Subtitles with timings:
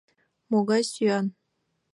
[0.51, 1.25] —Могай сӱан?